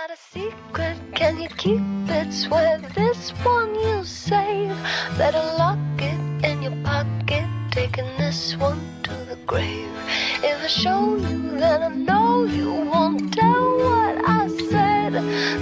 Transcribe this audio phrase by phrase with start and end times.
[0.00, 2.32] got a secret, can you keep it?
[2.32, 4.76] Swear this one you'll save.
[5.16, 9.96] Better lock it in your pocket, taking this one to the grave.
[10.42, 15.12] If I show you, then I know you won't tell what I said.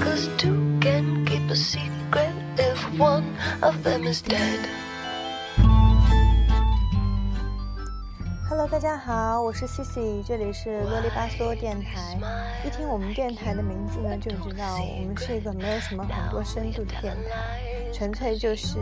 [0.03, 4.82] Cause two can keep a secret if one of them is dead.
[8.53, 12.19] Hello，大家好，我是 Cici，这里是啰里吧嗦电台。
[12.63, 17.63] 一听我们电台的名字呢，就知道我们是一个没有什么很多深度的电台，
[17.95, 18.79] 纯粹就是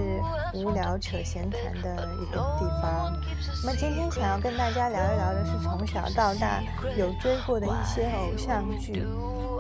[0.55, 3.17] 无聊扯闲谈的一个地方。
[3.63, 6.61] 那么今天想要跟大家聊一聊的是从小到大
[6.97, 9.07] 有追过的一些偶像剧。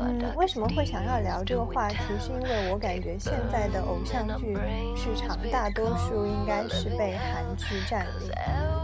[0.02, 1.98] 嗯，为什么会想要聊这个话题？
[2.18, 4.58] 是因为我感觉现在的偶像剧
[4.96, 8.32] 市场大多数应该是被韩剧占领。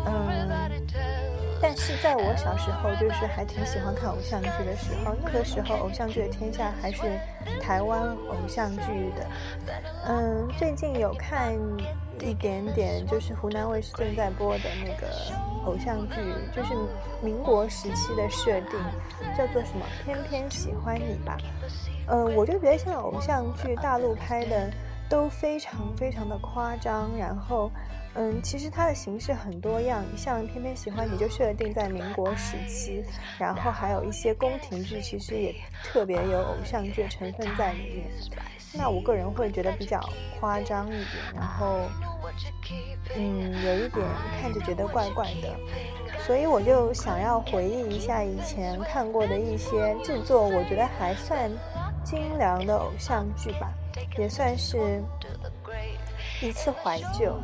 [0.07, 0.47] 嗯。
[1.59, 7.03] 但是在我小时候，就是还挺喜欢看偶像剧的时候，那个时候偶像剧的天下还是
[7.63, 9.27] 台湾偶像剧的。
[10.07, 11.55] 嗯，最近有看
[12.21, 15.07] 一点点，就是湖南卫视正在播的那个
[15.65, 16.17] 偶像剧，
[16.55, 16.75] 就是
[17.23, 18.79] 民国时期的设定，
[19.37, 21.39] 叫做什么“偏偏喜欢你”吧。
[22.09, 24.71] 嗯，我就觉得像偶像剧，大陆拍的
[25.09, 27.71] 都非常非常的夸张，然后。
[28.19, 33.05] 嗯，其实它的形式很多样，像偏偏喜欢你就设定在民国时期，
[33.39, 38.07] 然后还有一些宫廷剧，其实也特别有偶像剧成分在里面。
[38.73, 40.01] 那我个人会觉得比较
[40.39, 41.81] 夸张一点，然后，
[43.17, 44.07] 嗯，有一点
[44.41, 45.55] 看着觉得怪怪的，
[46.27, 51.51] 所以我就想要回忆一下以前看过的一些制作，我觉得还算
[52.05, 53.73] 精良的偶像剧吧，
[54.19, 55.03] 也算是
[56.43, 57.39] 一次怀旧。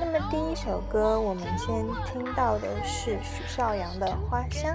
[0.00, 4.74] 那么第一首歌，我们先听到的是许绍洋的《花香》。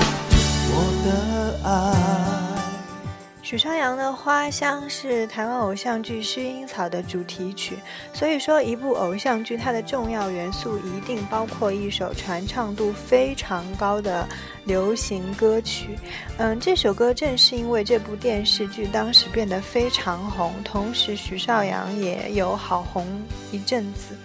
[3.51, 7.75] 许绍洋的《花香》是台湾偶像剧《薰衣草》的主题曲，
[8.13, 14.25] 所以说一部偶像剧它的重要元素一定包括一首传唱度非常高的
[14.63, 15.99] 流行歌曲。
[16.37, 23.05] 嗯，这首歌正是因为这部电视剧当时变得非常红，同时许绍洋也有好红
[23.51, 24.15] 一阵子。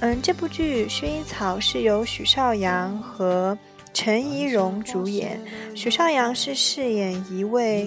[0.00, 3.58] 嗯，这部剧《薰衣草》是由许绍洋和
[3.92, 5.38] 陈怡蓉主演。
[5.74, 7.86] 许绍洋是饰演一位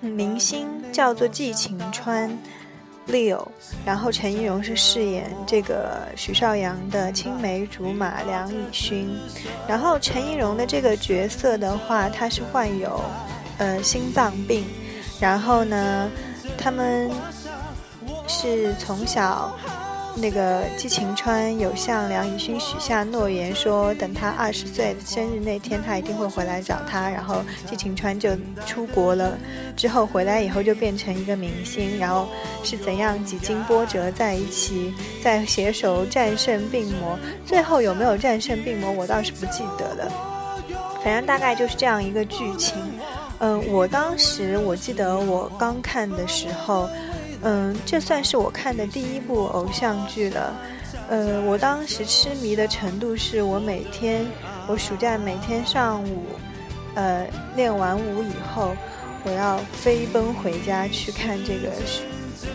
[0.00, 2.30] 明星，叫做季晴川
[3.08, 3.46] Leo，
[3.84, 9.08] 然后陈怡蓉是饰演这个许绍洋的青梅竹马梁以勋。
[9.66, 13.00] 然后陈怡蓉的这个角色的话，她是患有
[13.58, 14.64] 呃心脏病，
[15.20, 16.10] 然后呢，
[16.58, 17.10] 他们
[18.26, 19.56] 是从小。
[20.18, 27.10] 那个季晴川有向梁以勋许下诺言，说等他二十岁生日那天，他一定会回来找他。
[27.10, 28.30] 然后季晴川就
[28.64, 29.36] 出国了，
[29.76, 32.26] 之后回来以后就变成一个明星，然后
[32.64, 37.18] 是怎样几经波折在一起，再携手战胜病魔。
[37.44, 40.10] 最后有没有战胜病魔，我倒是不记得了。
[41.04, 42.82] 反正大概就是这样一个剧情。
[43.38, 46.88] 嗯，我当时我记得我刚看的时候。
[47.42, 50.54] 嗯，这算是我看的第一部偶像剧了。
[51.08, 54.26] 呃，我当时痴迷的程度是我每天，
[54.66, 56.24] 我暑假每天上午，
[56.94, 58.74] 呃，练完舞以后，
[59.24, 61.70] 我要飞奔回家去看这个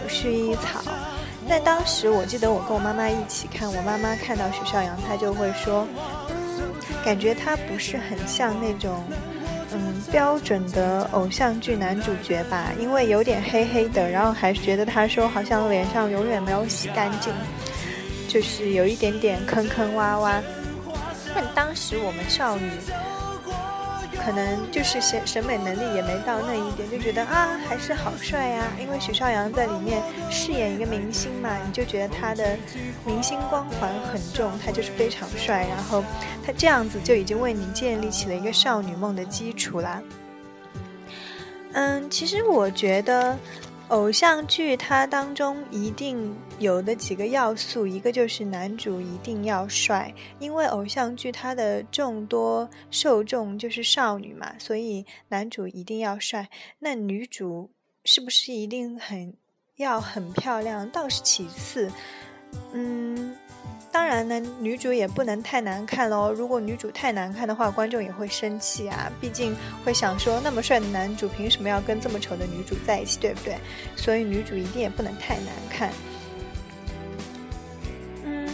[0.09, 0.81] 薰衣草。
[1.47, 5.87] 在当时，我记得我跟我妈妈一起看，我妈妈看到许绍洋，她就会说，
[7.05, 9.03] 感觉他不是很像那种。
[9.73, 17.33] 嗯，标准的偶像剧男主角吧，因为有点黑黑的，然后还觉得他说好像脸上永远没有洗干净，
[18.27, 20.41] 就是有一点点坑坑洼洼。
[21.33, 22.69] 但当时我们少女。
[24.23, 28.63] 可能就是审审美能力也没到那一点，就觉得啊还是好帅呀。
[28.79, 32.57] 因为许绍洋在里面饰演一个明星嘛，你就觉得他的
[33.05, 35.67] 明星光环很重，他就是非常帅。
[35.67, 36.03] 然后
[36.45, 40.01] 他这样子就已经为你建立起了一个少女梦的基础啦。
[41.73, 43.37] 嗯，其实我觉得。
[43.91, 56.49] 偶像剧它当中一定有的几个要素，一个就是男主一定要帅，因为偶像剧它的众多受众就是少女嘛，所以男主一定要帅。
[56.79, 57.69] 那女主
[58.05, 59.33] 是不是一定很
[59.75, 61.91] 要很漂亮，倒是其次，
[62.71, 63.35] 嗯。
[63.91, 66.31] 当然呢，女主也不能太难看喽。
[66.31, 69.11] 如果女主太难看的话，观众也会生气啊。
[69.19, 69.53] 毕竟
[69.83, 73.57] 会想说，那么帅的男主凭什么要跟这么丑的女主在一起，对不对？
[73.97, 75.91] 所以女主一定也不能太难看。
[78.23, 78.49] 嗯，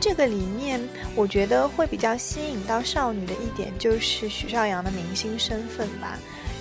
[0.00, 0.80] 这个里面
[1.14, 6.18] 我觉得会比较吸引到少女的一点，就是许绍洋的明星身份吧。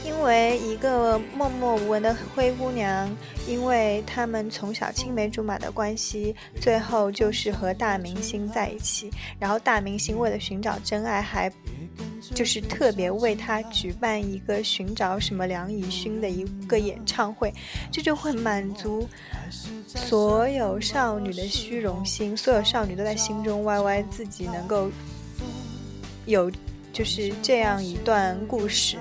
[0.07, 3.13] 因为一个默默无闻的灰姑娘，
[3.45, 9.11] 因为他们从小青梅竹马的关系，最后就是和大明星在一起。
[9.37, 11.51] 然后大明星为了寻找真爱，还
[12.33, 17.53] 就是特别为他举办一个寻找什么梁以勋的一个演唱会，
[17.91, 19.07] 这就会满足
[19.85, 22.35] 所有少女的虚荣心。
[22.35, 24.89] 所有少女都在心中歪歪，自己能够
[26.25, 26.49] 有
[26.93, 28.97] 就是这样一段故事。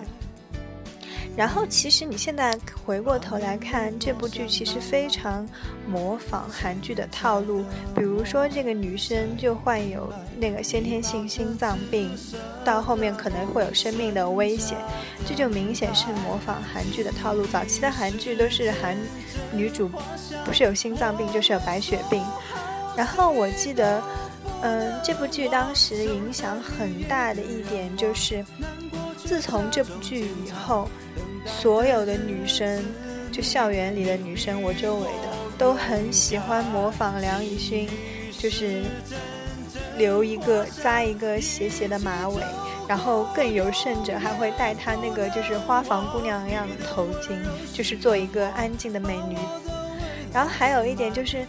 [1.37, 5.47] 然后，其实你现在回过头来看这部剧，其实非常
[5.87, 7.63] 模仿韩剧的套路。
[7.95, 12.11] 比如说，这个女生就患有那个先天性心脏病，
[12.65, 14.79] 到后面可能会有生命的危险，
[15.27, 17.47] 这就明显是模仿韩剧的套路。
[17.49, 18.97] 早期的韩剧都是韩
[19.53, 19.91] 女主
[20.43, 22.25] 不是有心脏病，就是有白血病。
[22.97, 24.03] 然后我记得，
[24.63, 28.43] 嗯，这部剧当时影响很大的一点就是，
[29.19, 30.89] 自从这部剧以后。
[31.47, 32.85] 所有的女生，
[33.33, 37.89] 就校园里的女生，我周围的都很喜欢模仿梁以勋，
[38.39, 38.83] 就是
[39.97, 42.43] 留一个扎一个斜斜的马尾，
[42.89, 47.39] 然后更有甚者还会戴她那个就是花房姑娘一样的头巾，
[47.73, 49.37] 就是做一个安静的美女。
[50.33, 51.47] 然后还有一点就是，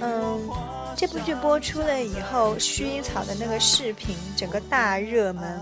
[0.00, 0.40] 嗯，
[0.96, 5.60] 这部剧播出了以后，薰衣草的那个视频整个大热门。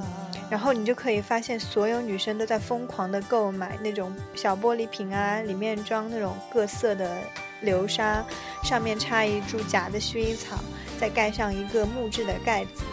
[0.52, 7.10] 然后你就可以发现，所有女生都在疯狂的购买那种小玻璃瓶啊，里面装那种各色的
[7.62, 8.22] 流沙，
[8.62, 10.58] 上面插一株假的薰衣草，
[11.00, 12.84] 再盖上一个木质的盖子，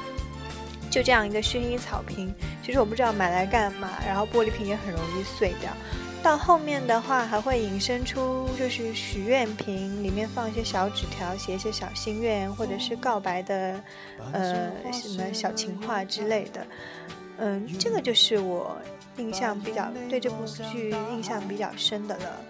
[0.89, 2.33] 就这样一个薰衣草瓶。
[2.63, 5.69] 其实我不知道买来干嘛，然后玻璃瓶也很容易碎掉。
[6.23, 13.83] 到后面的话，还会引申出就是许愿瓶，里面放一些小纸条，写一些小心愿，或者是告白的，
[14.31, 16.65] 呃，什么小情话之类的。
[17.39, 18.77] 嗯，这个就是我
[19.17, 22.41] 印象比较对这部剧印象比较深的了。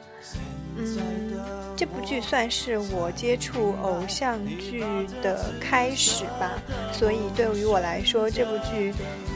[0.77, 1.39] 嗯，
[1.75, 4.83] 这部剧算是我接触偶像剧
[5.21, 6.51] 的开始吧，
[6.91, 8.93] 所以对于我来说，这部剧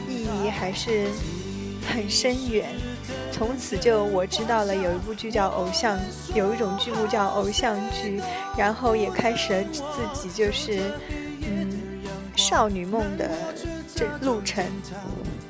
[0.08, 1.06] 意义还是
[1.88, 2.68] 很深远。
[3.30, 5.98] 从此就我知道了有一部剧叫偶像，
[6.34, 8.20] 有一种剧目叫偶像剧，
[8.56, 9.82] 然后也开始了自
[10.14, 10.92] 己就是
[11.42, 11.68] 嗯
[12.36, 13.28] 少女梦的
[13.94, 14.64] 这路程。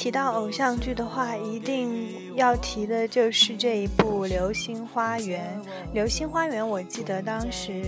[0.00, 5.60] 提到偶像剧的话，一定要提的就是这一部《流星花园》。
[5.92, 7.84] 《流星花园》，我记得当时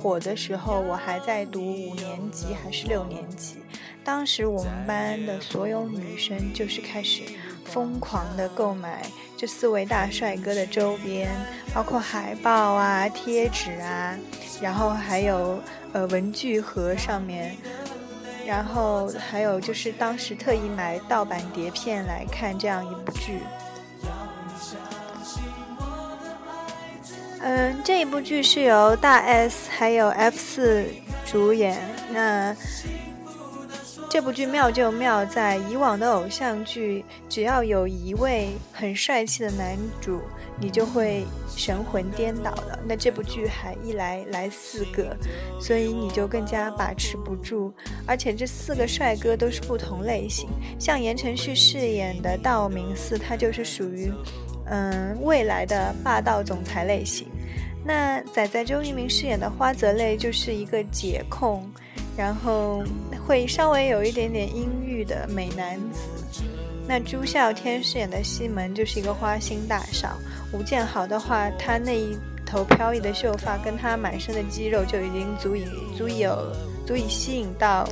[0.00, 3.56] 火的时候，我还在读五年级还是六年级。
[4.04, 7.22] 当时我们班的所有女生就是开始
[7.64, 9.02] 疯狂的购买
[9.36, 11.28] 这四位大帅哥的周边，
[11.74, 14.16] 包括海报啊、贴纸啊，
[14.62, 15.58] 然后还有
[15.92, 17.56] 呃文具盒上面。
[18.50, 23.38] 然后还有就是当时特意买盗版碟片来看这样一部剧。
[27.40, 30.84] 嗯，这一部剧是由大 S 还有 F 四
[31.24, 31.78] 主演。
[32.10, 32.52] 那
[34.10, 40.20] 这部剧妙就妙在以往的偶像剧，只要有一位很帅气的男主。
[40.60, 41.24] 你就会
[41.56, 42.78] 神魂颠倒了。
[42.86, 45.16] 那这部剧还一来来四个，
[45.60, 47.72] 所以你就更加把持不住。
[48.06, 50.48] 而且这四个帅哥都是不同类型，
[50.78, 54.12] 像言承旭饰演的道明寺，他就是属于
[54.66, 57.26] 嗯未来的霸道总裁类型。
[57.82, 61.66] 那仔仔周渝民饰演的花泽类就是一个解控，
[62.16, 62.84] 然后
[63.26, 66.00] 会稍微有一点点阴郁的美男子。
[66.86, 70.18] 那朱孝天饰演的西门就是一个花心大少。
[70.52, 75.64] 吴建豪的话，他那一头飘逸的秀发跟他满身的肌肉就已经足以
[75.96, 76.52] 足以有
[76.86, 77.88] 足以吸引到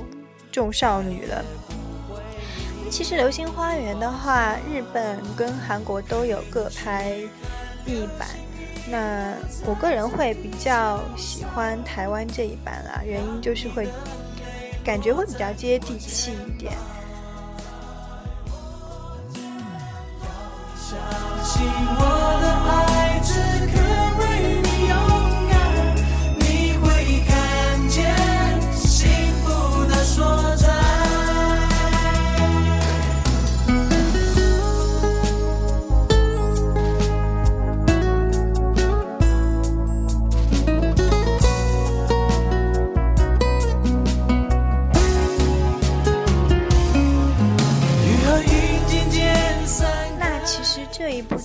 [0.51, 1.45] 众少女了。
[2.91, 7.17] 其实《流星花园》的话，日本跟韩国都有各拍
[7.87, 8.29] 一版。
[8.91, 9.35] 那
[9.67, 13.87] 我个人会比较喜欢台湾这一版啦，原因就是会
[14.83, 16.73] 感觉会比较接地气一点。
[21.61, 22.88] 我的爱。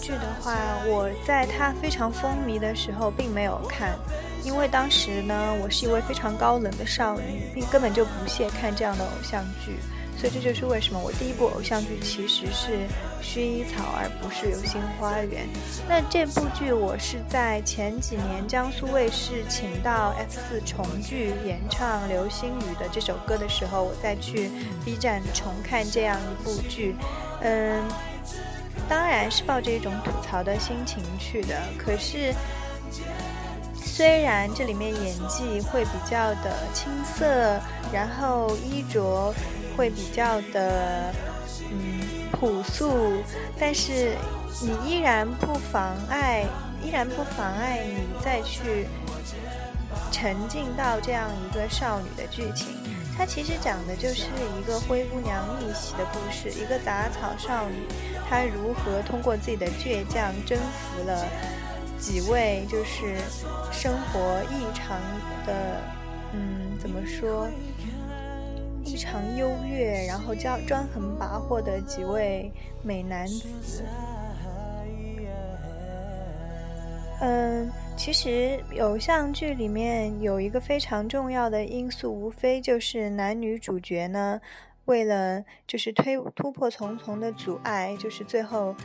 [0.03, 0.53] 剧的话，
[0.85, 3.97] 我在他非常风靡的时候，并没有看，
[4.43, 9.77] 因为当时呢，我是一位非常高冷的少女，并根本就不屑看这样的偶像剧，
[10.17, 12.71] 所以这就是为什么我第一部偶像剧其实是
[13.23, 15.43] 《薰衣草》，而不是《流星花园》。
[15.87, 24.51] 那这部剧我是在前几年江苏卫视请到 F 四重聚演唱《流星雨》的这首歌的时候，我再去
[24.83, 26.93] B 站重看这样一部剧，
[27.39, 27.81] 嗯。
[28.89, 31.57] 当然是抱着一种吐槽的心情去的。
[31.77, 32.33] 可是，
[33.75, 37.59] 虽然这里面演技会比较的青涩，
[37.91, 39.33] 然后衣着
[39.75, 41.13] 会比较的
[41.71, 43.23] 嗯朴素，
[43.59, 44.15] 但是
[44.61, 46.45] 你依然不妨碍
[46.83, 48.87] 依然不妨碍你再去
[50.11, 52.67] 沉浸到这样一个少女的剧情。
[53.15, 54.25] 它其实讲的就是
[54.59, 57.87] 一个灰姑娘逆袭的故事，一个杂草少女，
[58.29, 61.25] 她如何通过自己的倔强征服了
[61.99, 63.17] 几位就是
[63.71, 64.97] 生活异常
[65.45, 65.81] 的，
[66.33, 67.47] 嗯，怎么说？
[68.83, 72.51] 异常优越，然后骄专横跋扈的几位
[72.81, 73.83] 美男子。
[77.21, 84.39] 嗯，其实偶像剧里面有一个非常重要的因素，无非就是男女主角呢，
[84.85, 88.75] 为了就是推突破重重的阻碍，就是最后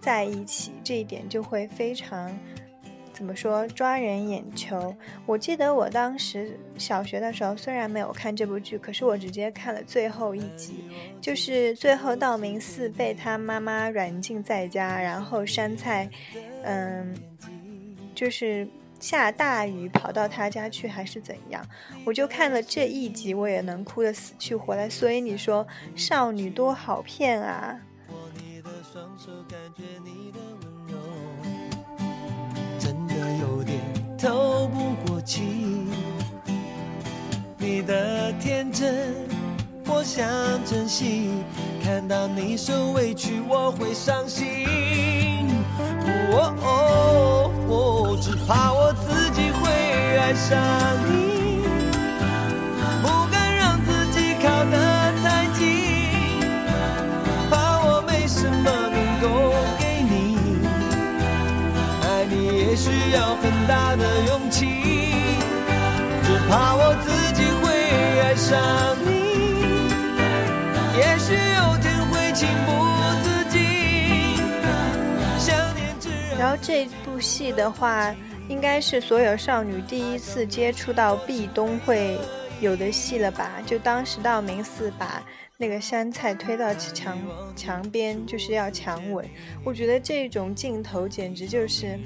[0.00, 2.30] 在一起，这一点就会非常。
[3.12, 4.92] 怎么说抓人眼球？
[5.24, 10.84] 我记得我当时小学的时候，虽然没有看这部剧，可是我直接看了最后一集，
[11.20, 16.10] 就是最后道明寺被他妈妈软禁在家，然后山菜，
[16.64, 17.14] 嗯，
[18.14, 18.66] 就是
[19.00, 21.62] 下大雨跑到他家去还是怎样？
[22.04, 24.88] 我就看了这一集，我也能哭得死去活来。
[24.88, 25.66] 所以你说
[25.96, 27.78] 少女多好骗啊！
[34.16, 35.42] 透不过气，
[37.58, 39.12] 你的天真
[39.86, 40.26] 我想
[40.64, 41.28] 珍惜，
[41.82, 45.46] 看到你受委屈我会伤心。
[46.32, 47.50] 哦哦哦，
[48.46, 49.70] 怕我自己会
[50.18, 50.58] 爱上
[51.08, 51.62] 你，
[53.02, 55.62] 不敢让自己靠得太近，
[57.50, 59.24] 怕我没什么能够
[59.78, 60.12] 给你，
[62.02, 63.54] 爱你也需要很。
[63.66, 64.66] 大的勇气，
[66.22, 67.64] 只怕我自己会
[68.20, 68.60] 爱上
[69.06, 69.08] 你。
[70.98, 72.68] 也许有天会情不
[73.22, 74.36] 自禁，
[75.38, 75.96] 想念
[76.38, 78.14] 然后这部戏的话，
[78.48, 82.18] 应该是所有少女第一次接触到壁咚会
[82.60, 83.62] 有的戏了吧？
[83.66, 85.24] 就当时道明寺把
[85.56, 87.18] 那个山菜推到墙
[87.56, 89.24] 墙边，就是要强吻。
[89.64, 91.98] 我觉得这种镜头简直就是。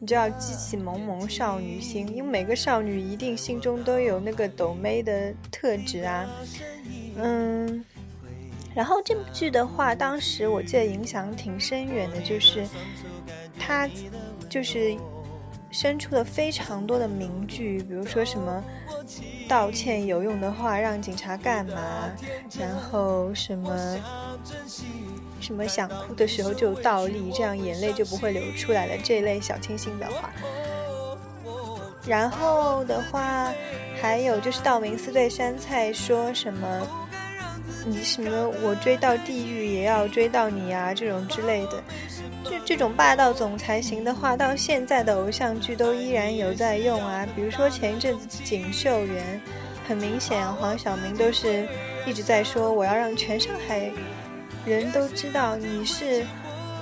[0.00, 6.28] 你就要激起萌萌少女心，因为每个少女一定心中都有那个抖妹的特质啊。
[7.16, 7.82] 嗯，
[8.74, 12.66] 然后这部剧的话，当时我记得影响挺深远的，就是
[13.58, 13.88] 他
[14.50, 14.94] 就是
[15.74, 18.62] 生出了非常多的名句，比如说什么
[19.48, 21.74] 道歉有用的话让警察干嘛，
[22.56, 23.98] 然后什么。
[25.40, 28.94] 什么想哭的时候就倒立，这样眼泪就不会流出来了。
[29.04, 30.30] 这类小清新的话。
[32.06, 33.52] 然后的话，
[34.00, 36.66] 还有就是道明寺对山菜说什么，
[37.84, 41.82] 你什么我追到地狱也要追到你啊，这种之类的。
[42.44, 47.26] 这这种霸道总裁型的话，到现在的偶像剧都依然有在用啊。
[47.34, 49.40] 比如说前一阵子《锦绣缘》，
[49.88, 51.66] 很明显黄晓明都是
[52.06, 53.90] 一直在说我要让全上海。
[54.66, 56.24] 人都知道你是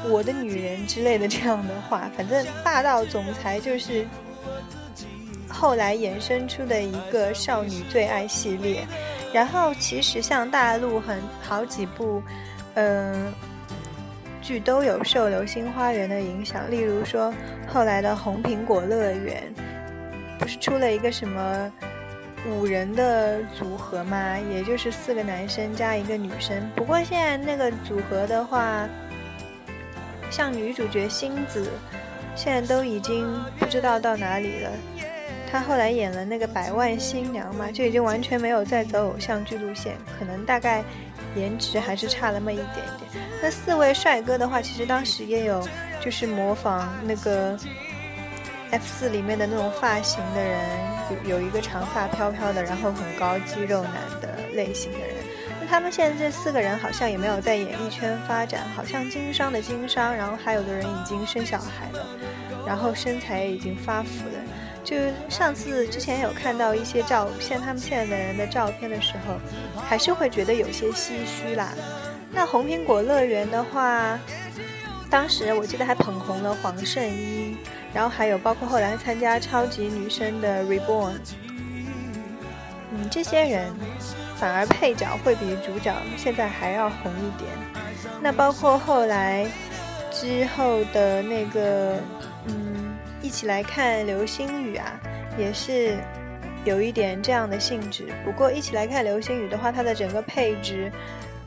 [0.08, 4.06] 我的女人之类的这样的话，反正霸道总裁就是
[5.48, 8.86] 后来衍生出的一个少女最爱系列。
[9.32, 12.22] 然后其实像大陆很好几部，
[12.74, 13.32] 嗯，
[14.42, 17.32] 剧都有受《流星花园》的影响，例如说
[17.66, 19.42] 后来的《红苹果乐园》，
[20.38, 21.72] 不是出了一个什么？
[22.44, 26.60] 五人的组合嘛，也就是四个男生加一个女生。
[26.74, 28.84] 不过现在那个组合的话，
[30.28, 31.64] 像女主角星子，
[32.34, 33.24] 现在都已经
[33.60, 34.70] 不知道到哪里了。
[35.48, 40.82] 她后来演了那个《百万新娘》嘛，就已经完全没有再走偶像剧路线，可能大概
[41.36, 42.66] 颜值还是差那么一点
[42.98, 43.24] 点。
[43.42, 45.66] 那四位帅哥的话，其实当时也有
[46.00, 47.58] 就是模仿那个。
[48.72, 50.58] F 四里面的那种发型的人，
[51.26, 53.92] 有有一个长发飘飘的，然后很高肌肉男
[54.22, 55.08] 的类型的人。
[55.60, 62.06] 那他们现在这四个人好像也没有在演艺圈发展，好像经商的经商，然后还有的人已经生小孩了，
[62.66, 64.40] 然后身材也已经发福了。
[64.84, 64.96] 就
[65.28, 69.34] 上次之前有看到一些照，像他们现在的人的照片的时候，
[69.82, 71.72] 还是会觉得有些唏嘘啦。
[72.30, 74.18] 那红苹果乐园的话，
[75.10, 77.56] 当时我记得还捧红了黄圣依。
[77.94, 81.12] 然后还有包括后来参加超级女声的 Reborn，
[82.90, 83.70] 嗯，这些人
[84.34, 87.50] 反而配角会比主角现在还要红一点。
[88.22, 89.46] 那包括后来
[90.10, 91.98] 之后的那个，
[93.22, 95.00] 一起来看流星雨啊，
[95.38, 95.96] 也是
[96.64, 98.06] 有一点这样的性质。
[98.24, 100.90] 不过一起来看流星雨的话，它的整个配置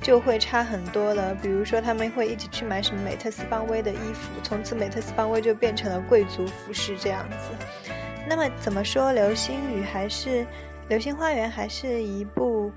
[0.01, 1.35] 就会差很多了。
[1.35, 7.49] 比如说，他们会一起去买什么美特斯邦威的衣服，从此美特斯邦威就变成了贵族服饰这样子。
[8.27, 10.29] 那么怎么说，《流星雨》还是
[10.89, 12.71] 《流星花园》还是一部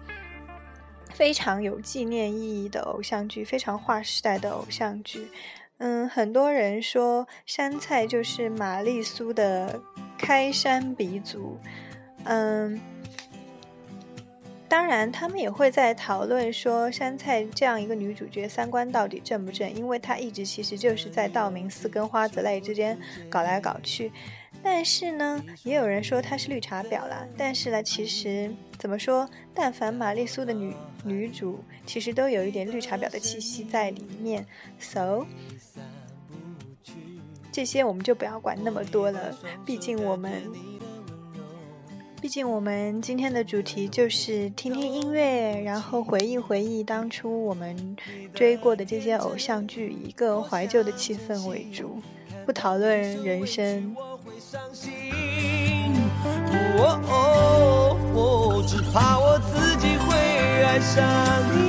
[1.14, 5.28] 非常有纪念意义的偶像剧，非常划时代的偶像剧。
[5.78, 9.80] 嗯，很多人说山菜就是玛丽苏的
[10.18, 11.58] 开山鼻祖。
[12.24, 12.80] 嗯。
[14.70, 22.98] 当然，他们也会在讨论说山菜这样一个女主角三观到底正不正，因为她一直其实就是在道明寺跟花泽类之间
[23.30, 24.12] 搞来搞去。
[24.62, 27.26] 但是呢，也有人说她是绿茶婊啦。
[27.34, 34.44] 但是呢，其实怎么说，但凡玛丽苏的女女主，其实都有一点绿茶婊的气息在里面。
[34.78, 35.24] So，
[37.58, 40.30] 这些我们就不要管那么多了，毕竟我们。
[42.22, 47.96] 毕竟我们今天的主题就是听听音乐，然后回忆回忆当初我们
[48.32, 52.00] 追过的这些偶像剧，以一个怀旧的气氛为主，
[52.46, 53.92] 不讨论人生。
[58.68, 60.16] 只怕我自己会
[60.62, 61.02] 爱上
[61.56, 61.67] 你。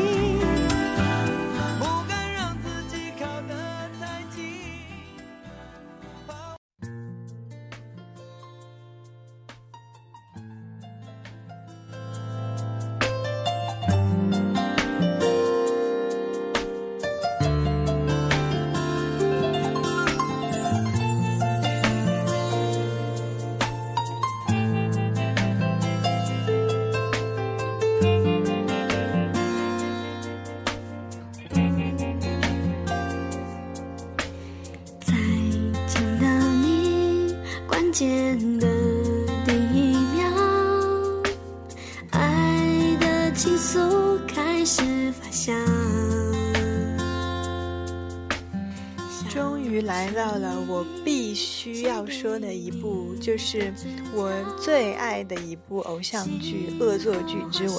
[53.19, 53.73] 就是
[54.13, 57.77] 我最爱的一部偶像剧《恶作剧之吻》。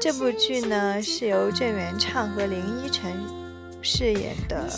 [0.00, 3.12] 这部剧呢是由郑元畅和林依晨
[3.80, 4.68] 饰演的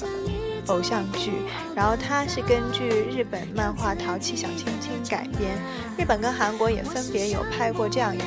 [0.66, 1.32] 偶像剧，
[1.74, 5.58] 然后它是根据日本漫画《淘气小亲亲》改编。
[5.98, 8.20] 日本跟韩国也分别有拍过这样一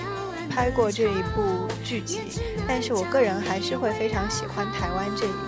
[0.49, 2.19] 拍过这一部剧集，
[2.67, 5.46] 但是我个人还是会非常喜欢台湾这一。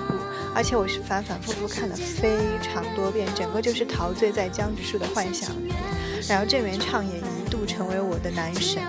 [0.55, 5.75] 而且我是反反复复看了非常多遍，整个就是陶醉在江直树的幻想里面。
[6.27, 8.81] 然后郑元畅也一度成为我的男神，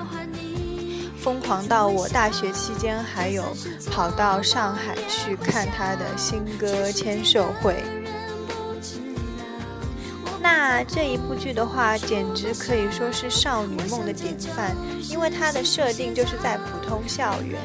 [1.18, 3.44] 疯狂到我大学期间还有
[3.90, 7.76] 跑到上海去看他的新歌签售会。
[10.42, 14.74] 那这一部剧的话，简直可以说是少女梦的典范，
[15.08, 17.60] 因为它的设定就是在普通校园，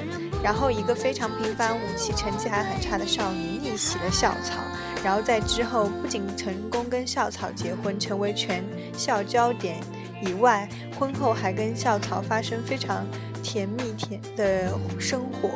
[0.46, 4.62] 然后一个非常平凡武器、成绩还很差的少女逆袭了校草，
[5.04, 8.64] 然后在之后不仅成功跟校草结婚，成为全
[8.96, 9.80] 校焦点
[10.22, 13.08] 以外，婚后还跟校草发生非常
[13.42, 15.50] 甜蜜甜的生活。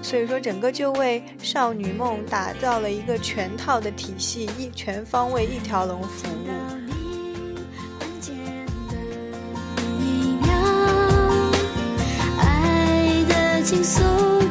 [0.00, 6.87] 所以说，整个就为少女梦打造了一个全套的体系，一全方位一条龙服务。
[13.68, 14.00] 倾诉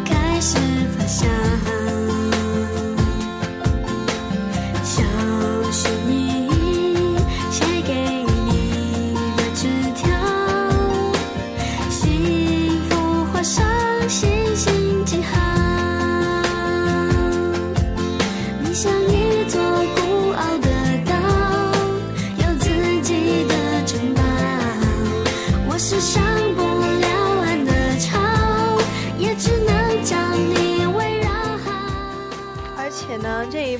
[0.06, 0.60] 开始
[0.96, 1.37] 发酵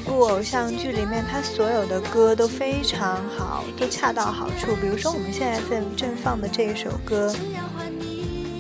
[0.06, 0.18] 发酵。
[0.28, 4.76] 偶像剧里面，他所有的歌都非常好，都恰到好处。
[4.82, 7.34] 比如说，我们现在正正放的这一首歌，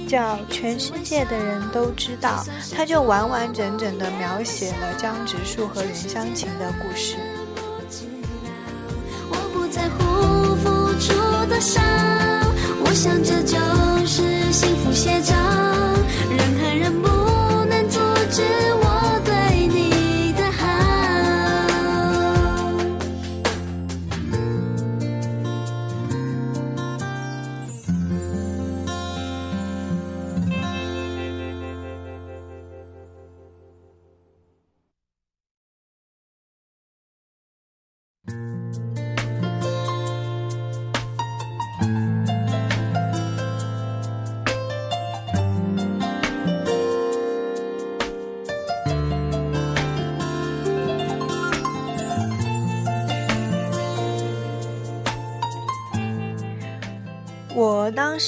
[0.08, 2.44] 叫《全世界的人都知道》，
[2.76, 7.18] 它就完完整整的描写了江直树和袁湘琴的故事。
[9.30, 11.14] 我不在乎付出
[11.48, 11.82] 多少，
[12.86, 13.58] 我想这就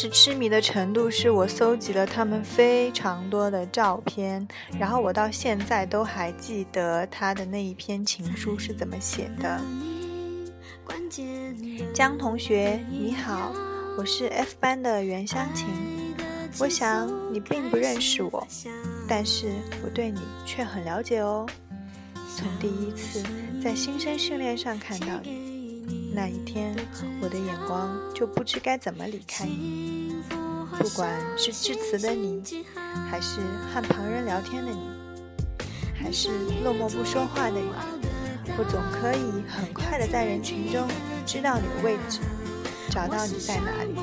[0.10, 4.48] 痴迷的程度是我搜集了他们非常多的照片，
[4.80, 9.62] 然后我到现在都还记得他的那一篇情书是怎么写的。
[11.93, 13.54] 江同学你好，
[13.98, 15.67] 我是 F 班的袁湘琴，
[16.60, 18.48] 我想你并不认识我，
[19.08, 19.52] 但是
[19.84, 21.45] 我对你却很了解哦。
[22.36, 23.22] 从第一次
[23.63, 26.76] 在新生训练上看到你那一天，
[27.22, 29.99] 我的眼光就不知该怎么离开你。
[30.80, 32.42] 不管是致辞的你，
[33.12, 33.42] 还是
[33.74, 34.80] 和旁人聊天的你，
[35.94, 36.30] 还是
[36.63, 37.70] 落寞不说话的你。
[38.58, 40.88] 我总可以很快的在人群中
[41.26, 42.20] 知道你的位置，
[42.89, 43.94] 找到你在哪里，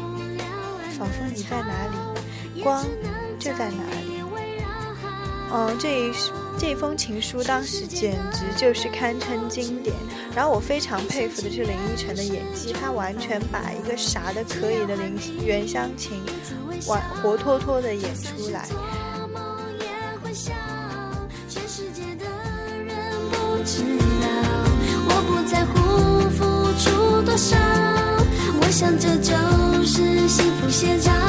[0.98, 1.86] 仿佛你在哪
[2.54, 2.84] 里，光
[3.38, 4.22] 就在哪里。
[5.52, 6.12] 嗯，这一
[6.58, 9.94] 这封情书当时简直就是堪称经典。
[10.34, 16.20] 然后我非常佩服的是林依晨的演技，她完全把一个傻的可以的林袁湘琴，
[16.86, 18.66] 完活脱脱的演出来。
[25.48, 26.44] 在乎付
[26.78, 27.56] 出多少，
[28.60, 29.32] 我想这就
[29.84, 31.25] 是幸福写照。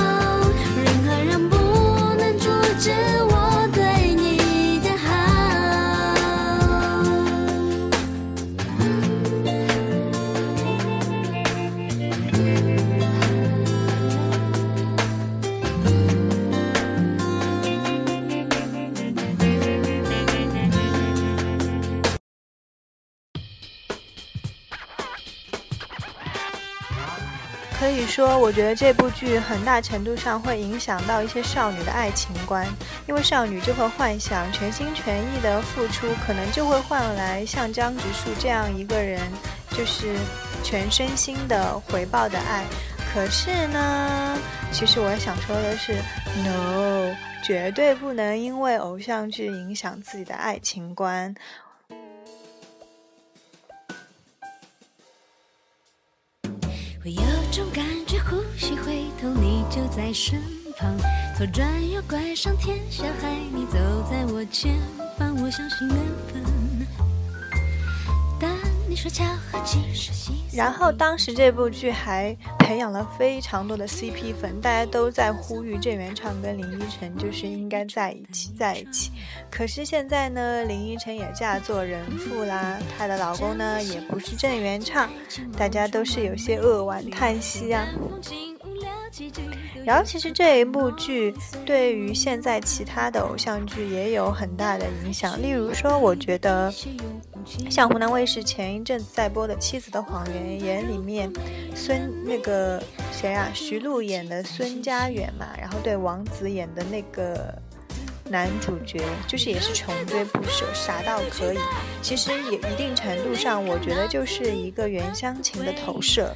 [28.47, 32.65] 我觉得这部剧很大程度上会影响到一些少女的爱情观，
[33.05, 39.19] 因为少女就会幻想全心全意的付出，可能就会换来像江直树这样一个人，
[39.71, 40.15] 就是
[40.63, 42.63] 全身心的回报的爱。
[43.13, 44.37] 可是呢，
[44.71, 45.95] 其实我想说的是
[46.45, 51.35] ，no，绝对不能因为偶像剧影响自己的爱情观。
[57.03, 60.41] 会有种感觉，呼吸回头，你就在身
[60.77, 60.97] 旁。
[61.37, 63.77] 左转右拐，上天下海，你走
[64.09, 64.79] 在我前
[65.17, 65.35] 方。
[65.41, 65.97] 我相信缘
[66.33, 66.76] 分。
[70.53, 79.11] 然后当时这部剧还培养了非常多的 CP 粉，大家都在呼吁郑元畅跟林依晨就是应该在一起，在一起。
[79.51, 85.09] 可是现在呢，林依晨也嫁作人妇啦，她的老公呢也不是郑元畅，
[85.57, 87.87] 大家都是有些扼腕叹息啊。
[89.85, 91.33] 然后其实这一部剧
[91.65, 96.71] 对于现在其他的偶像剧也有很大的影响，例如说，我觉得
[97.69, 101.31] 像湖南卫视前一阵子在播的《妻子的谎言》演里面，
[101.75, 102.81] 孙那个
[103.11, 107.53] 谁啊，徐璐演的孙家远嘛，然后对王子演的那个。
[108.29, 111.59] 男主角就是也是穷追不舍，傻到可以。
[112.01, 116.35] 其实也一定程度上，我觉得就是一个原乡情的投射。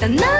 [0.00, 0.37] 快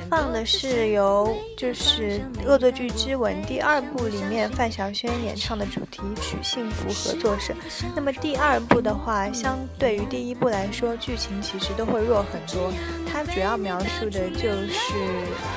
[0.00, 7.52] 放的是由就是《恶作剧之吻》第二部里面范晓萱演唱的主题曲《幸福合作社》。
[7.94, 12.72] 那么第二部的话，相对于第一部来说，剧情其实都会弱很多。
[13.10, 14.94] 它主要描述的就是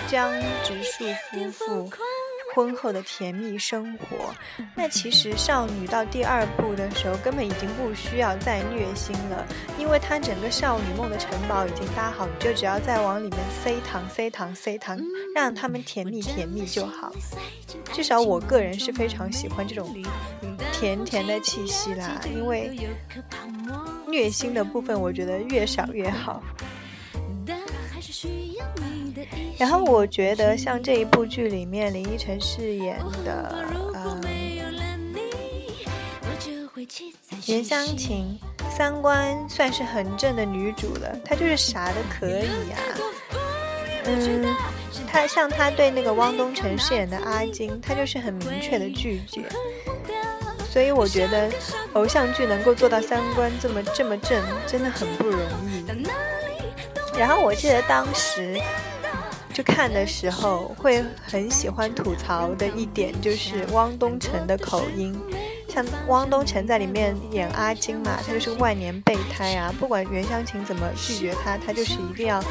[0.08, 0.32] 江
[0.64, 1.90] 直树夫妇。
[2.54, 4.34] 婚后的甜蜜生活，
[4.76, 9.46] 那其实少女到第二部的时候，根本已经不需要再虐心了，
[9.78, 15.00] 因为她整个少女梦的城堡已经搭好，你就只要再往里面塞糖、塞糖、塞糖，
[15.34, 17.14] 让他们甜蜜甜蜜就好。
[17.94, 19.96] 至少我个人是非常喜欢这种
[20.74, 22.78] 甜甜的气息啦，因为
[24.08, 26.44] 虐心的部分，我觉得越少越好。
[29.58, 34.22] 然后我觉得像这一部剧里面林依晨饰演的呃
[37.48, 38.40] 袁湘琴，
[38.76, 41.16] 三观算是很正的女主了。
[41.24, 42.78] 她就是傻的可以呀，
[44.06, 44.56] 嗯，
[45.08, 49.44] 她像她对那个汪东城饰演的阿金，她就是很明确的拒绝。
[50.70, 51.52] 所以我觉得
[51.94, 55.84] 偶像剧能够做到三观这么这么正，真的很不容易。
[57.20, 58.58] 然后我记得当时
[59.52, 65.18] 就看的时候，会很喜欢吐槽的一点就是汪东城的口音。
[65.68, 72.44] 像汪东城在里面演阿金嘛，他就是万年备胎啊，不管袁湘琴怎么拒绝他，他就是一定要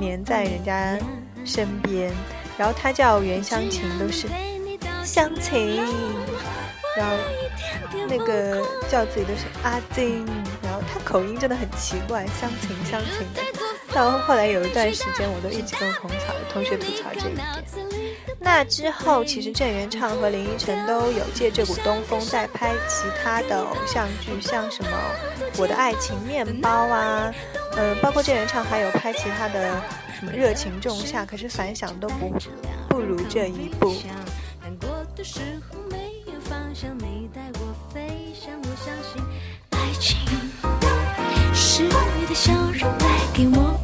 [0.00, 0.98] 黏在人家
[1.44, 2.12] 身边。
[2.58, 4.26] 然后他叫袁湘琴都是
[5.04, 5.76] 湘琴，
[6.96, 7.16] 然后
[8.08, 10.26] 那个叫自己的是阿金，
[10.62, 13.75] 然后他口音真的很奇怪，湘琴湘琴的。
[13.96, 17.46] 到后来有一段时间，我都一直跟同草同学吐槽这一点。
[18.38, 24.90] 那之后，其实郑元畅和林依晨都有借这股东风在拍其他的偶像剧，像什么
[25.58, 27.32] 《我的爱情面包》啊，
[27.78, 29.82] 嗯，包括郑元畅还有拍其他的
[30.20, 32.34] 什么《热情仲夏》，可是反响都不
[32.90, 33.96] 不如这一部。
[39.70, 40.18] 爱情
[41.54, 43.80] 是你的笑容带给我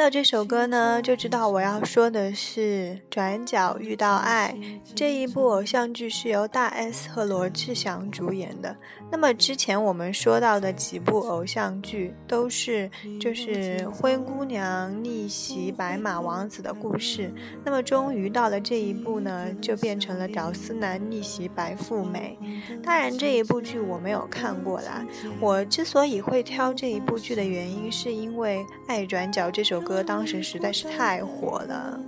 [0.00, 4.56] 到这首歌呢，就知道我要说的是《转角遇到爱》
[4.94, 8.74] 这一部偶像剧是由大 S 和罗志祥主演的。
[9.12, 17.30] 那么之前我们说到的几部偶像剧都是就是灰姑娘逆袭白马王子的故事。
[17.62, 22.38] 那么终于到了这一部呢，就变成了屌丝男逆袭白富美。
[22.82, 25.04] 当然这一部剧我没有看过啦，
[25.40, 31.98] 我之所以会挑这一部剧的原因，是因为《爱转角》这首歌歌当时实在是太火了。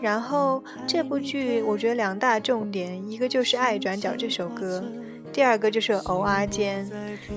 [0.00, 4.82] 然后这部剧我觉得两大重点，一个就是《爱转角》这首歌，
[5.30, 6.90] 第二个就是藕阿煎。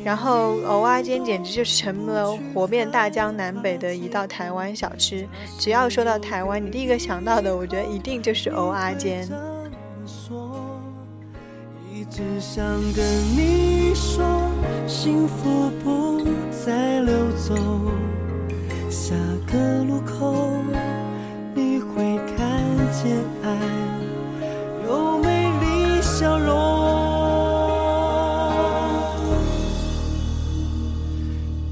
[0.06, 5.28] 然后藕阿煎简直就是成了火遍大江南北的一道台湾小吃。
[5.60, 9.28] 只要说到台湾，你第一个想到的，我觉得一定就是藕阿煎。
[12.10, 13.04] 只想跟
[13.36, 14.24] 你说，
[14.88, 17.56] 幸福不再溜走。
[18.94, 19.16] 下
[19.52, 20.62] 个路口，
[21.56, 22.38] 你会看
[22.92, 23.50] 见爱
[24.86, 26.54] 有美丽笑容。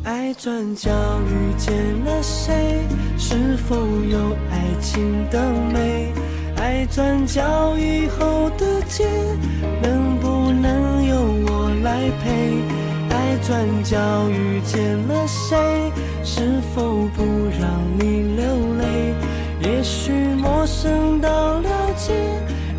[0.04, 0.90] 爱转角
[1.28, 2.88] 遇见了谁？
[3.20, 4.18] 是否有
[4.50, 6.12] 爱情的美？
[6.58, 9.08] 爱转角以后的街，
[9.84, 12.64] 能不能由我来陪？
[13.40, 13.98] 转角
[14.30, 15.92] 遇见了谁？
[16.24, 17.24] 是否不
[17.60, 18.44] 让你流
[18.80, 19.14] 泪？
[19.62, 22.14] 也许陌生到了解，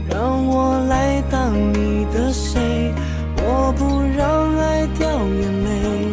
[0.09, 2.93] 让我来当你的谁？
[3.37, 6.12] 我不让爱掉眼泪，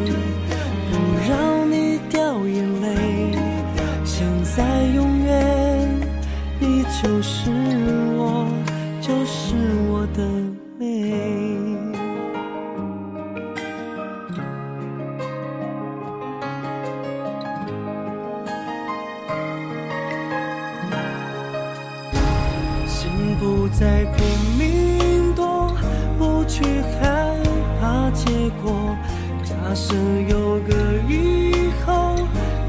[22.99, 23.09] 心
[23.39, 24.25] 不再拼
[24.57, 25.71] 命躲，
[26.17, 26.61] 不去
[26.99, 27.33] 害
[27.79, 28.29] 怕结
[28.61, 28.93] 果。
[29.41, 29.95] 假设
[30.27, 30.75] 有个
[31.07, 32.17] 以后，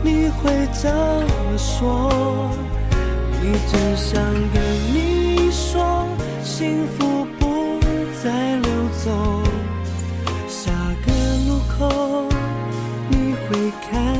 [0.05, 2.53] 你会怎么说？
[3.43, 4.23] 一直想
[4.55, 4.63] 跟
[4.95, 6.07] 你说，
[6.45, 7.81] 幸福不
[8.23, 8.71] 再溜
[9.05, 9.43] 走。
[10.47, 10.71] 下
[11.05, 11.11] 个
[11.49, 12.29] 路口，
[13.09, 14.20] 你会看。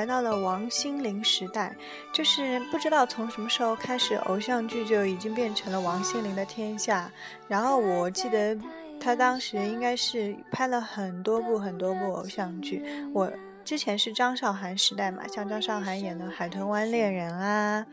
[0.00, 1.76] 来到了王心凌时代，
[2.10, 7.12] 就是不知道从什么时候开始，偶像剧就已经变成了王心凌的天下。
[7.46, 8.56] 然后我记得
[8.98, 12.82] 她当时应该是拍了很多部很多部偶像剧。
[13.12, 13.30] 我
[13.62, 17.84] 之前是张韶涵时代嘛，像张韶涵演的《海豚湾恋人》啊。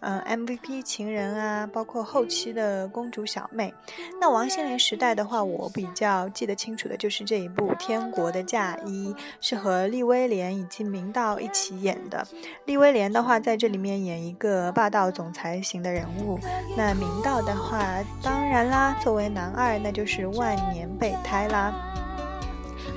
[0.00, 3.72] 嗯，MVP 情人啊，包括后期的公主小妹。
[4.20, 12.26] 那王心凌时代的话，我比较记得清楚的就是这一部《天国的嫁衣》，是和利威廉以及明道一起演的。
[12.64, 16.38] 利威廉的话，在这里面演一个霸道总裁型的人物。
[16.76, 17.84] 那明道的话，
[18.22, 21.72] 当然啦，作为男二，那就是万年备胎啦。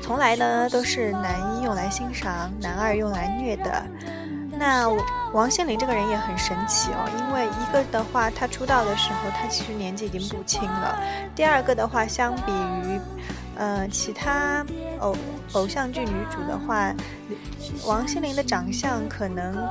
[0.01, 3.85] 从来呢，都是男一用来欣赏，男二用来虐的。
[4.57, 4.87] 那
[5.33, 10.95] 王心凌这个人也很神奇哦，因为一个的话，她出道的时候，她其实年纪已经不轻了；
[11.35, 12.99] 第二个的话，相比于，
[13.55, 14.65] 呃，其他
[14.99, 15.15] 偶
[15.53, 16.93] 偶像剧女主的话，
[17.85, 19.67] 王心凌的长相可能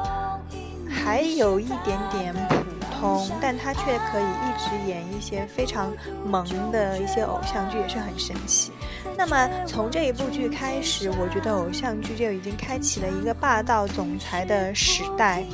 [0.91, 2.57] 还有一点点普
[3.01, 3.80] 通，但她却
[4.11, 5.93] 可以一直演一些非常
[6.26, 8.72] 萌的一些偶像剧，也是很神奇。
[9.17, 15.45] 那么从这一部剧开始，我觉得偶像剧就已经开启了一个霸道总裁的时代。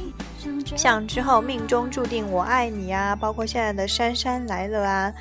[0.77, 5.13] 像之后《命中注定我爱你》啊，包括现在的《姗姗来了》啊，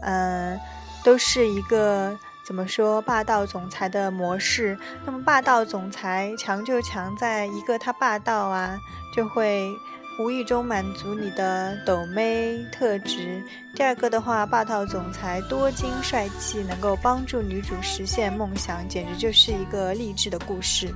[0.00, 0.60] 嗯，
[1.02, 4.78] 都是一个怎么说霸道总裁的模式。
[5.04, 8.78] 那么霸道总裁强就强在一个他霸道啊，
[9.14, 9.74] 就会。
[10.18, 13.42] 无意中满足你的抖妹特质。
[13.74, 20.94] 第二个的话，霸道总裁多金帅气，能够帮助女主实现梦想，简直就是一个励志的故事。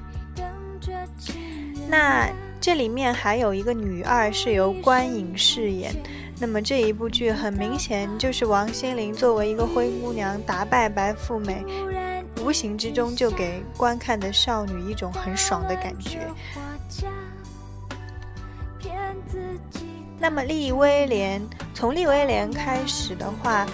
[1.88, 2.28] 那
[2.60, 5.92] 这里面还有一个女二是由关颖饰演，
[6.38, 11.64] 那么这一部剧很明显就是王心凌作为一个灰姑娘打败白富美，
[12.40, 16.20] 无形之中就给观看的少女一种很爽的感觉。
[20.20, 21.40] 那么利威廉，
[21.72, 23.64] 从利威廉开始的话，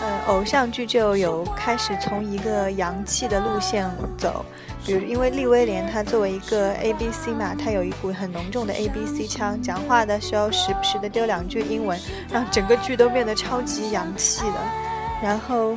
[0.00, 4.44] 呃，偶像剧就有开始从一个洋气的路线走，
[4.86, 11.98] 比如因为利威廉他作为一个 A B C 嘛，他有一股很浓重的 A B C 腔，讲话的时候时不时的丢两句英文，
[12.30, 14.58] 让整个剧都变得超级洋气的。
[15.20, 15.74] 然后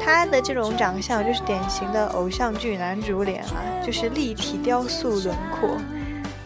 [0.00, 5.76] 他的这种长相就是典型的偶像剧男主脸啊，就是立体雕塑轮廓。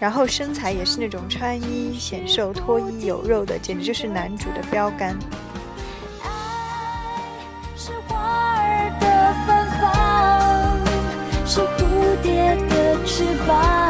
[0.02, 5.16] 然后身材也是那种穿衣显瘦、脱衣有肉的，简直就是男主的标杆。
[11.46, 13.81] 是蝴蝶的翅膀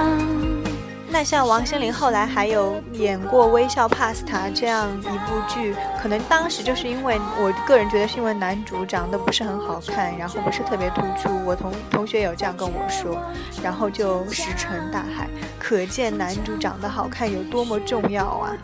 [1.12, 13.20] 那像王心凌后来还有演过《微笑 Pasta》这样一部剧，可能当时就是因为我个人觉得是因为男主长得不是很好看，然后不是特别突出，我同同学有这样跟我说，
[13.62, 15.28] 然后就石沉大海。
[15.58, 18.56] 可见男主长得好看有多么重要啊！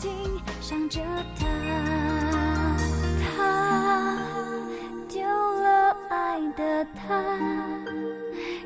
[3.37, 4.19] 他
[5.07, 5.23] 丢
[5.61, 7.23] 了爱的他，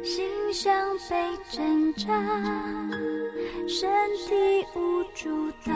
[0.03, 0.73] 心像
[1.09, 1.17] 被
[1.51, 2.07] 挣扎，
[3.69, 3.91] 身
[4.27, 5.73] 体无助到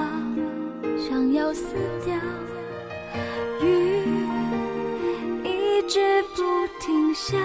[0.98, 1.74] 想要死
[2.04, 2.14] 掉，
[3.62, 4.02] 雨
[5.44, 6.42] 一直不
[6.80, 7.36] 停下，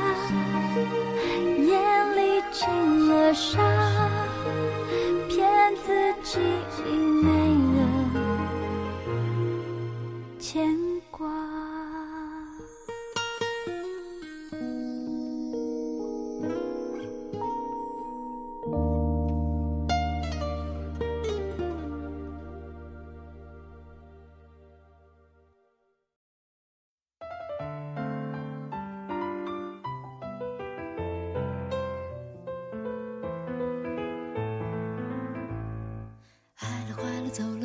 [1.57, 3.59] 眼里进了沙。
[5.29, 5.87] 骗自
[6.21, 6.39] 己
[6.85, 7.29] 已没
[7.77, 7.79] 了
[10.37, 10.77] 牵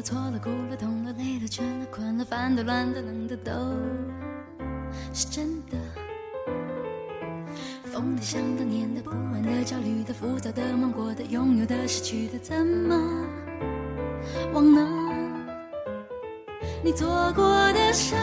[0.07, 3.50] 错了，哭了，痛了，累了，倦了，困了，烦的，乱的，冷的，都
[5.12, 5.76] 是真的。
[7.92, 12.96] 疯的、想的、念的、不安的、焦虑的、浮躁的、梦过的、拥有的、失去的，怎么
[14.52, 14.88] 忘了？
[16.84, 18.16] 你做过的沙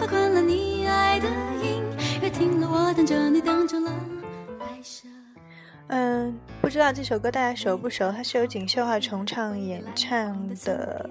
[0.00, 1.28] 发，困了你爱的
[1.62, 1.80] 音
[2.20, 3.92] 乐，停了我等着你，等成了。
[6.70, 8.12] 不知道这首歌大家熟不熟？
[8.12, 11.10] 它是由锦绣二重唱演唱的。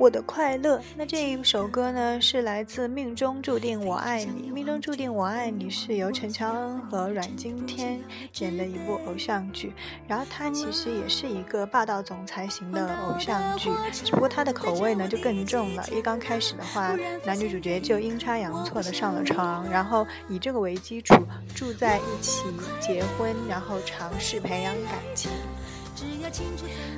[0.00, 4.48] 我的快乐，那这一首歌呢，是来自《命中注定我爱你》。
[4.50, 8.00] 《命中注定我爱你》是由陈乔恩和阮经天
[8.38, 9.74] 演的一部偶像剧，
[10.08, 15.86] 然后它其实也是一个霸道总裁型的偶像剧，只不过它的口味呢就更重了。
[15.92, 16.96] 一刚开始的话，
[17.26, 21.14] 男女主角就阴差阳错的上了床，然后以这个为基础
[21.54, 22.44] 住在一起
[22.80, 25.30] 结婚，然后尝试培养感情。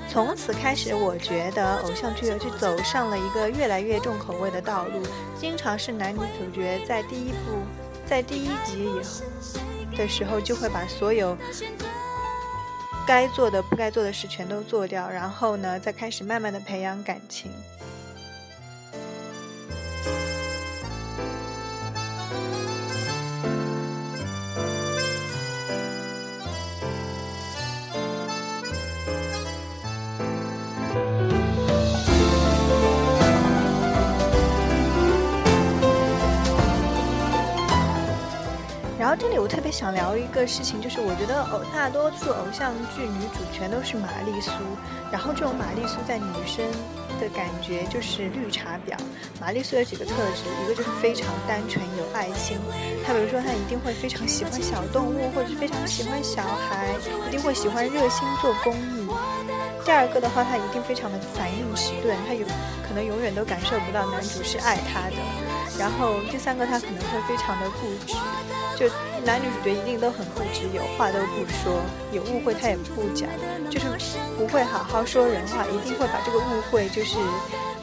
[0.09, 5.03] 从此开始，我觉得偶像剧就走上了一个越来越重口味的道路。
[5.39, 7.63] 经常是男女主角在第一部、
[8.07, 11.37] 在第一集以后的时候，就会把所有
[13.07, 17.51] 该做的、不该做的事全都做掉，然后呢，再开始慢慢的培养感情。
[39.17, 44.53] 这里我特别想聊一个事情，就是我觉得偶大多数偶像剧女主全都是玛丽苏，
[45.11, 46.65] 然后这种玛丽苏在女生
[47.21, 48.97] 的感觉就是绿茶婊。
[49.41, 52.59] 玛丽苏有几个特质，一个就是非常单纯有爱心，
[53.05, 56.95] 她比如说她一定会非常喜欢小动物，或者是非常喜欢小孩，
[57.29, 59.09] 一定会喜欢热心做公益。
[59.85, 62.47] 第二个的话，她一定非常的反应迟钝，她有
[62.89, 65.17] 可能永远都感受不到男主是爱她的。
[65.79, 68.15] 然后第三个，他可能会非常的固执。
[68.77, 68.89] 就
[69.25, 71.81] 男女主角一定都很固执，有话都不说，
[72.13, 73.29] 有误会他也不讲，
[73.71, 73.87] 就是
[74.37, 77.19] 不会好好说人话，一定会把这个误会就是，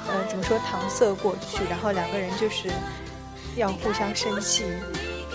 [0.08, 2.70] 呃，怎么说搪塞过去，然后两个人就是
[3.56, 4.66] 要互相生气，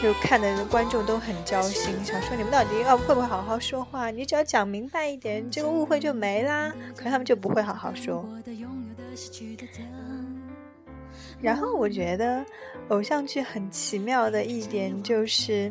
[0.03, 4.11] 就看的观众都很焦心，想说你们到底要会不会好好说话？
[4.11, 6.71] 你只要讲明白一点，这个误会就没啦。
[6.95, 8.29] 可是他们就不会好好说。
[11.45, 12.43] 然后我觉得
[12.89, 15.71] 偶像剧很奇妙的一点就是，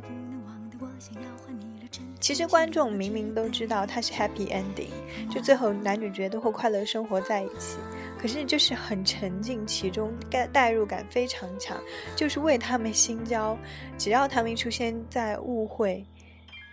[2.19, 4.91] 其实观众明明都知道它是 happy ending，
[5.33, 7.79] 就最后男女角都会快乐生活在一起，
[8.19, 11.75] 可是就是很沉浸其中，代代入感非常强，
[12.15, 13.57] 就是为他们心焦。
[13.97, 16.05] 只要他们一出现在误会，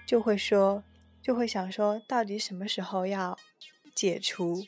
[0.06, 0.84] 就会说，
[1.22, 3.34] 就会想说，到底什么时候要
[3.94, 4.62] 解除？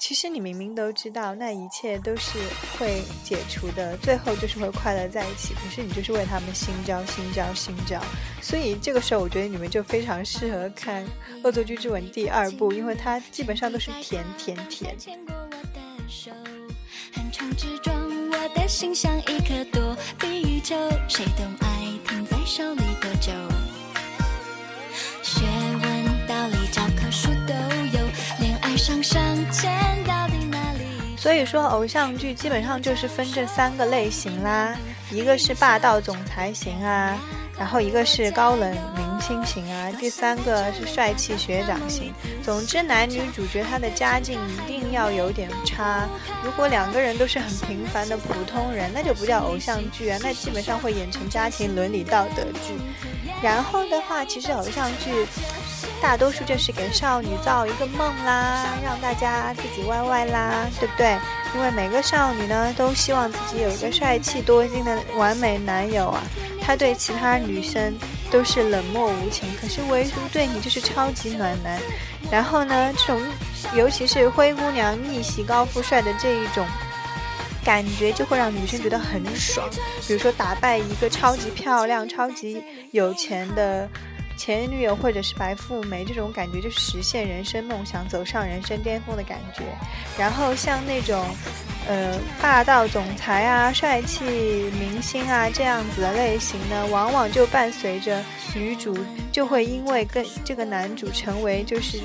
[0.00, 2.38] 其实你明明都知道，那一切都是
[2.78, 5.54] 会解除的，最后就是会快乐在一起。
[5.54, 8.00] 可是你就是为他们心焦、心焦、心焦。
[8.40, 11.04] 所以这个时候，我觉得你们就非常适合看
[11.44, 14.96] 《恶作剧之吻》第二部，因为它基本上都是甜甜甜。
[25.22, 27.54] 学问、道理、教科书都
[27.96, 28.04] 有，
[28.40, 29.20] 恋爱上上
[29.52, 29.89] 签。
[31.20, 34.74] 所以说，偶像剧基本上就是分这三个类型啦，
[35.10, 37.14] 一个是霸道总裁型啊，
[37.58, 42.10] 然后一个是高冷明星型啊，第三个是帅气学长型。
[42.42, 46.08] 总之，男女主角他的家境一定要有点差。
[46.42, 52.72] 如果两个人都是很平凡的普通人，那就不叫偶像剧啊，那基本上会演成家庭伦理道德剧。
[53.42, 55.26] 然后的话，其实偶像剧。
[56.02, 61.16] 大多数就是给少女造一个梦啦，让大家自己歪歪啦，对不对？
[61.54, 66.22] 因为每个少女呢都希望自己有一个帅气多金的完美男友啊，
[66.62, 67.94] 他对其他女生
[68.30, 71.78] 都是冷漠无情，可是唯独对你就是超级暖男。
[72.30, 73.20] 然后呢，这种
[73.74, 76.66] 尤其是灰姑娘逆袭高富帅的这一种
[77.62, 79.68] 感觉，就会让女生觉得很爽。
[80.06, 83.86] 比如说打败一个超级漂亮、超级有钱的。
[84.40, 89.64] 前女友或者是白富美这种感觉，就是实现人生梦想、走上人生巅峰的感觉。
[90.16, 91.26] 然后像那种，
[91.86, 94.24] 呃，霸道总裁啊、帅气
[94.80, 98.24] 明星啊这样子的类型呢，往往就伴随着
[98.54, 98.96] 女主
[99.30, 102.00] 就会因为跟这个男主成为就是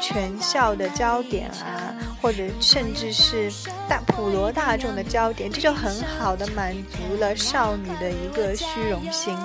[0.00, 1.92] 全校的焦点啊，
[2.22, 3.52] 或者甚至是
[3.86, 9.36] 大普罗大众的焦点，这就很好的满足了少女的一个虚荣心。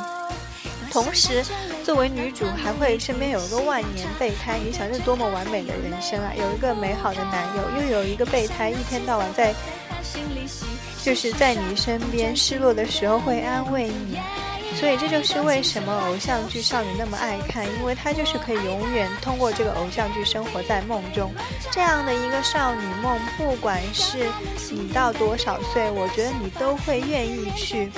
[0.91, 1.43] 同时，
[1.85, 6.31] 作为女主还会身边有一个万年备胎，你想这多么完美的人生啊！
[6.35, 9.53] 有一个美好的男友，又有一个备胎，一天到晚在，
[11.03, 14.17] 就是在你身边，失落的时候会安慰你。
[14.73, 21.31] 所以这就是为什么偶像剧少女那么爱看，因为她就是可以永远通过这个偶像剧生活在梦中。
[21.71, 24.25] 这样的一个少女梦，不管是
[24.71, 27.91] 你到多少岁，我觉得你都会愿意去。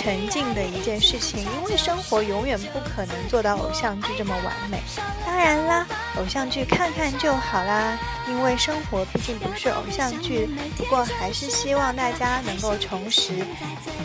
[0.00, 4.80] 沉浸的一件事情，因为生活永远不可能做到偶像剧这么完美。
[5.26, 5.86] 当然啦，
[6.16, 10.48] 偶像剧看看就好啦，因为生活毕竟不是偶像剧。
[10.78, 13.44] 不过还是希望大家能够重拾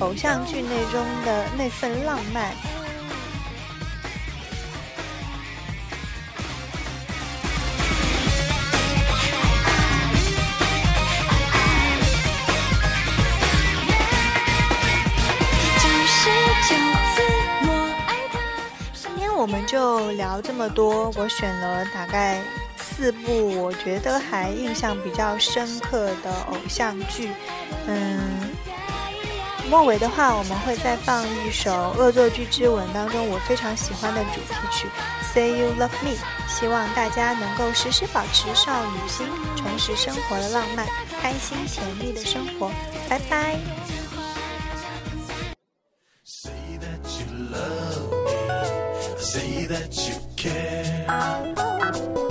[0.01, 2.51] 偶像剧那中的那份浪漫。
[19.45, 22.41] 我们就聊这么多，我选了大概
[22.79, 27.29] 四部我觉得还印象比较深刻的偶像剧。
[27.85, 28.49] 嗯，
[29.69, 34.87] 末尾的话我们会再放一首《恶作剧之吻》当中我非常喜欢的主题曲
[35.35, 36.15] 《Say You Love Me》，
[36.47, 40.87] 希望大家能够时时保持少女心，重拾生活的浪漫，
[41.21, 42.71] 开心甜蜜的生活。
[43.07, 43.59] 拜拜。
[49.67, 52.24] That you care.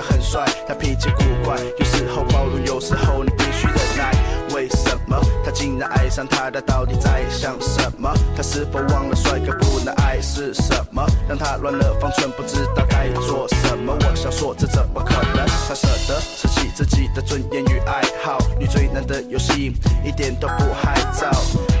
[0.00, 4.12] 很帅，他脾气古怪，有时候暴怒，有时候你必须忍耐。
[4.54, 6.50] 为什么他竟然爱上她？
[6.50, 8.12] 他到底在想什么？
[8.36, 11.06] 他是否忘了帅哥不能爱是什么？
[11.28, 13.94] 让他乱了方寸，不知道该做什么。
[13.94, 15.46] 我想说这怎么可能？
[15.68, 18.38] 他舍得舍弃自己的尊严与爱好？
[18.58, 19.72] 女追男的游戏
[20.04, 21.30] 一点都不害臊，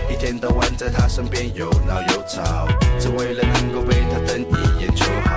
[0.08, 2.68] 一天到晚在他身边又闹又吵，
[3.00, 5.36] 只为了能够被他瞪一眼就好。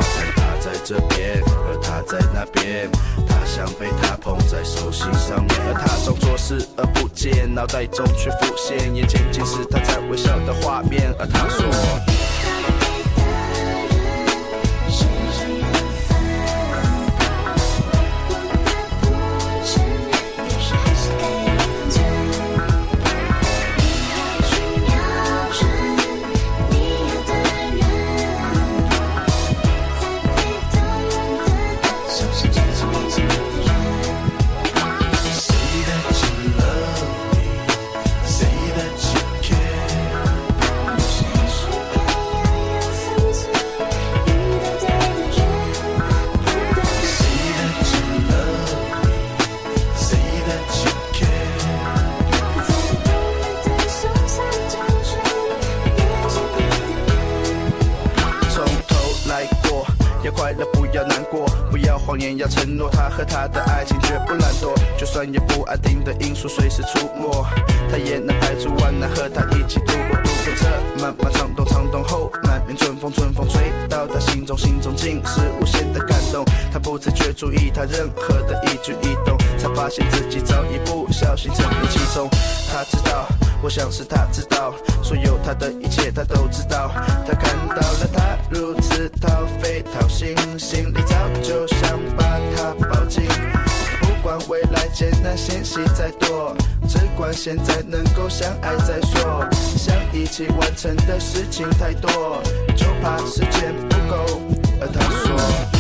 [0.84, 2.90] 这边，而他在那边，
[3.26, 12.13] 他想被他捧在手心上面，而他装作视而不见，脑袋中却浮现眼前尽是他在微笑的画面，而他说。
[89.22, 92.24] 掏肺掏心，心里早就想把
[92.56, 93.24] 他抱紧。
[94.02, 96.56] 不管未来艰难险阻再多，
[96.88, 99.48] 只管现在能够相爱再说。
[99.78, 102.42] 想一起完成的事情太多，
[102.76, 104.42] 就怕时间不够。
[104.82, 105.73] 而他说。